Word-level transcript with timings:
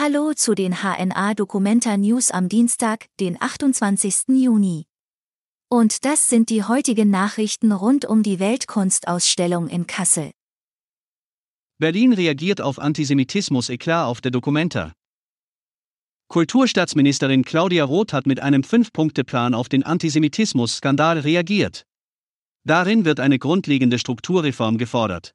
Hallo 0.00 0.32
zu 0.32 0.54
den 0.54 0.76
HNA 0.80 1.34
Documenta 1.34 1.96
News 1.96 2.30
am 2.30 2.48
Dienstag, 2.48 3.06
den 3.18 3.36
28. 3.42 4.28
Juni. 4.28 4.86
Und 5.68 6.04
das 6.04 6.28
sind 6.28 6.50
die 6.50 6.62
heutigen 6.62 7.10
Nachrichten 7.10 7.72
rund 7.72 8.04
um 8.04 8.22
die 8.22 8.38
Weltkunstausstellung 8.38 9.66
in 9.66 9.88
Kassel. 9.88 10.30
Berlin 11.78 12.12
reagiert 12.12 12.60
auf 12.60 12.78
Antisemitismus-Eklat 12.78 14.06
auf 14.06 14.20
der 14.20 14.30
Documenta. 14.30 14.92
Kulturstaatsministerin 16.28 17.44
Claudia 17.44 17.82
Roth 17.82 18.12
hat 18.12 18.28
mit 18.28 18.38
einem 18.38 18.62
Fünf-Punkte-Plan 18.62 19.52
auf 19.52 19.68
den 19.68 19.82
Antisemitismus-Skandal 19.82 21.18
reagiert. 21.18 21.82
Darin 22.64 23.04
wird 23.04 23.18
eine 23.18 23.40
grundlegende 23.40 23.98
Strukturreform 23.98 24.78
gefordert. 24.78 25.34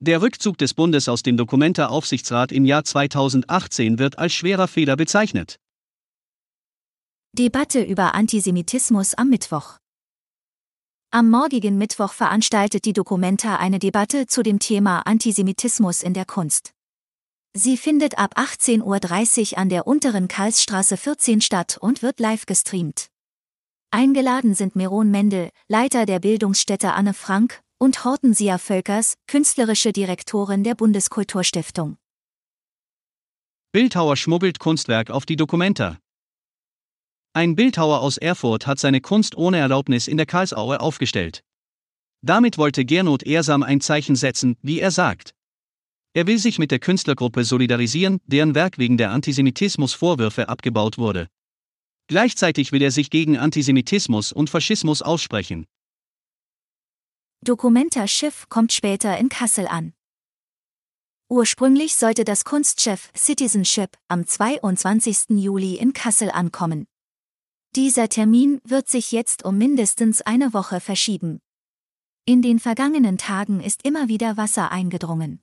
Der 0.00 0.22
Rückzug 0.22 0.56
des 0.58 0.74
Bundes 0.74 1.08
aus 1.08 1.24
dem 1.24 1.36
Dokumenta-Aufsichtsrat 1.36 2.52
im 2.52 2.64
Jahr 2.64 2.84
2018 2.84 3.98
wird 3.98 4.16
als 4.16 4.32
schwerer 4.32 4.68
Fehler 4.68 4.94
bezeichnet. 4.94 5.58
Debatte 7.32 7.82
über 7.82 8.14
Antisemitismus 8.14 9.14
am 9.14 9.28
Mittwoch. 9.28 9.78
Am 11.10 11.28
morgigen 11.28 11.78
Mittwoch 11.78 12.12
veranstaltet 12.12 12.84
die 12.84 12.92
Documenta 12.92 13.56
eine 13.56 13.80
Debatte 13.80 14.26
zu 14.28 14.44
dem 14.44 14.60
Thema 14.60 15.00
Antisemitismus 15.00 16.04
in 16.04 16.14
der 16.14 16.26
Kunst. 16.26 16.70
Sie 17.56 17.76
findet 17.76 18.18
ab 18.18 18.38
18.30 18.38 19.52
Uhr 19.52 19.58
an 19.58 19.68
der 19.68 19.88
unteren 19.88 20.28
Karlsstraße 20.28 20.96
14 20.96 21.40
statt 21.40 21.76
und 21.80 22.02
wird 22.02 22.20
live 22.20 22.46
gestreamt. 22.46 23.08
Eingeladen 23.90 24.54
sind 24.54 24.76
Meron 24.76 25.10
Mendel, 25.10 25.50
Leiter 25.66 26.06
der 26.06 26.20
Bildungsstätte 26.20 26.92
Anne 26.92 27.14
Frank, 27.14 27.62
und 27.78 28.04
Hortensia 28.04 28.58
Völkers, 28.58 29.14
künstlerische 29.26 29.92
Direktorin 29.92 30.64
der 30.64 30.74
Bundeskulturstiftung. 30.74 31.96
Bildhauer 33.72 34.16
schmuggelt 34.16 34.58
Kunstwerk 34.58 35.10
auf 35.10 35.26
die 35.26 35.36
Dokumenta. 35.36 35.98
Ein 37.34 37.54
Bildhauer 37.54 38.00
aus 38.00 38.16
Erfurt 38.16 38.66
hat 38.66 38.78
seine 38.78 39.00
Kunst 39.00 39.36
ohne 39.36 39.58
Erlaubnis 39.58 40.08
in 40.08 40.16
der 40.16 40.26
Karlsaue 40.26 40.80
aufgestellt. 40.80 41.44
Damit 42.20 42.58
wollte 42.58 42.84
Gernot 42.84 43.22
Ehrsam 43.22 43.62
ein 43.62 43.80
Zeichen 43.80 44.16
setzen, 44.16 44.56
wie 44.62 44.80
er 44.80 44.90
sagt. 44.90 45.34
Er 46.14 46.26
will 46.26 46.38
sich 46.38 46.58
mit 46.58 46.70
der 46.72 46.80
Künstlergruppe 46.80 47.44
solidarisieren, 47.44 48.20
deren 48.26 48.54
Werk 48.54 48.78
wegen 48.78 48.96
der 48.96 49.12
Antisemitismusvorwürfe 49.12 50.48
abgebaut 50.48 50.98
wurde. 50.98 51.28
Gleichzeitig 52.08 52.72
will 52.72 52.82
er 52.82 52.90
sich 52.90 53.10
gegen 53.10 53.36
Antisemitismus 53.36 54.32
und 54.32 54.50
Faschismus 54.50 55.02
aussprechen. 55.02 55.66
Dokumenta 57.48 58.06
Schiff 58.06 58.50
kommt 58.50 58.74
später 58.74 59.16
in 59.16 59.30
Kassel 59.30 59.66
an. 59.68 59.94
Ursprünglich 61.30 61.96
sollte 61.96 62.24
das 62.24 62.44
Kunstschiff 62.44 63.10
Citizenship 63.16 63.96
am 64.06 64.26
22. 64.26 65.30
Juli 65.30 65.76
in 65.76 65.94
Kassel 65.94 66.30
ankommen. 66.30 66.86
Dieser 67.74 68.10
Termin 68.10 68.60
wird 68.64 68.90
sich 68.90 69.12
jetzt 69.12 69.46
um 69.46 69.56
mindestens 69.56 70.20
eine 70.20 70.52
Woche 70.52 70.78
verschieben. 70.80 71.40
In 72.26 72.42
den 72.42 72.58
vergangenen 72.58 73.16
Tagen 73.16 73.62
ist 73.62 73.82
immer 73.82 74.08
wieder 74.08 74.36
Wasser 74.36 74.70
eingedrungen. 74.70 75.40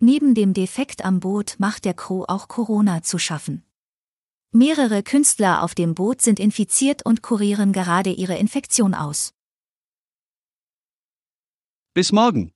Neben 0.00 0.34
dem 0.34 0.52
Defekt 0.52 1.06
am 1.06 1.20
Boot 1.20 1.54
macht 1.56 1.86
der 1.86 1.94
Crew 1.94 2.24
auch 2.28 2.48
Corona 2.48 3.02
zu 3.02 3.18
schaffen. 3.18 3.64
Mehrere 4.52 5.02
Künstler 5.02 5.62
auf 5.62 5.74
dem 5.74 5.94
Boot 5.94 6.20
sind 6.20 6.38
infiziert 6.38 7.06
und 7.06 7.22
kurieren 7.22 7.72
gerade 7.72 8.10
ihre 8.10 8.36
Infektion 8.36 8.92
aus. 8.92 9.32
Bis 11.94 12.10
morgen. 12.10 12.53